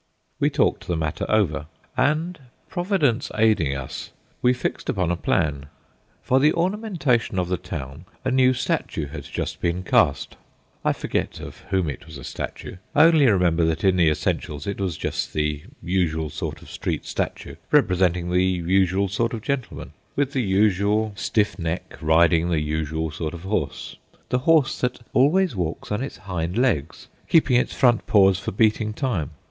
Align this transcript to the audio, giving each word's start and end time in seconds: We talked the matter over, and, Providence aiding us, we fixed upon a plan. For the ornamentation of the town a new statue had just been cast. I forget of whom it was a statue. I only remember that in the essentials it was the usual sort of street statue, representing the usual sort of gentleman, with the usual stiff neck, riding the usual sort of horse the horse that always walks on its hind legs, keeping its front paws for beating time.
We 0.39 0.49
talked 0.49 0.87
the 0.87 0.97
matter 0.97 1.27
over, 1.29 1.67
and, 1.95 2.39
Providence 2.69 3.31
aiding 3.35 3.75
us, 3.75 4.09
we 4.41 4.51
fixed 4.51 4.89
upon 4.89 5.11
a 5.11 5.15
plan. 5.15 5.67
For 6.23 6.39
the 6.39 6.53
ornamentation 6.53 7.37
of 7.37 7.49
the 7.49 7.57
town 7.57 8.05
a 8.25 8.31
new 8.31 8.55
statue 8.55 9.05
had 9.09 9.25
just 9.25 9.61
been 9.61 9.83
cast. 9.83 10.37
I 10.83 10.91
forget 10.91 11.39
of 11.39 11.59
whom 11.69 11.87
it 11.87 12.07
was 12.07 12.17
a 12.17 12.23
statue. 12.23 12.77
I 12.95 13.03
only 13.03 13.27
remember 13.27 13.63
that 13.65 13.83
in 13.83 13.95
the 13.95 14.09
essentials 14.09 14.65
it 14.65 14.79
was 14.79 14.97
the 15.33 15.65
usual 15.83 16.31
sort 16.31 16.63
of 16.63 16.71
street 16.71 17.05
statue, 17.05 17.57
representing 17.69 18.31
the 18.31 18.41
usual 18.43 19.07
sort 19.07 19.35
of 19.35 19.43
gentleman, 19.43 19.93
with 20.15 20.33
the 20.33 20.41
usual 20.41 21.13
stiff 21.15 21.59
neck, 21.59 21.99
riding 22.01 22.49
the 22.49 22.59
usual 22.59 23.11
sort 23.11 23.35
of 23.35 23.43
horse 23.43 23.97
the 24.29 24.39
horse 24.49 24.81
that 24.81 25.01
always 25.13 25.55
walks 25.55 25.91
on 25.91 26.01
its 26.01 26.17
hind 26.17 26.57
legs, 26.57 27.07
keeping 27.29 27.55
its 27.55 27.75
front 27.75 28.07
paws 28.07 28.39
for 28.39 28.51
beating 28.51 28.93
time. 28.95 29.29